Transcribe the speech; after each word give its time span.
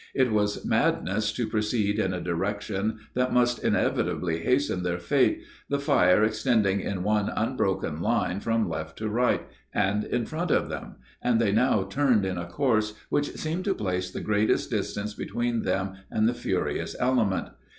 It 0.15 0.31
was 0.31 0.65
madness 0.65 1.31
to 1.33 1.45
proceed 1.45 1.99
in 1.99 2.11
a 2.11 2.19
direction 2.19 3.01
that 3.13 3.31
must 3.31 3.63
inevitably 3.63 4.39
hasten 4.39 4.81
their 4.81 4.97
fate, 4.97 5.43
the 5.69 5.77
fire 5.77 6.23
extending 6.23 6.79
in 6.81 7.03
one 7.03 7.29
unbroken 7.29 8.01
line 8.01 8.39
from 8.39 8.67
left 8.67 8.97
to 8.97 9.07
right, 9.09 9.47
and 9.71 10.03
in 10.03 10.25
front 10.25 10.49
of 10.49 10.69
them, 10.69 10.95
and 11.21 11.39
they 11.39 11.51
now 11.51 11.83
turned 11.83 12.25
in 12.25 12.39
a 12.39 12.47
course 12.49 12.95
which 13.09 13.35
seemed 13.35 13.65
to 13.65 13.75
place 13.75 14.09
the 14.09 14.21
greatest 14.21 14.71
distance 14.71 15.13
between 15.13 15.61
them 15.61 15.93
and 16.09 16.27
the 16.27 16.33
furious 16.33 16.95
element. 16.99 17.49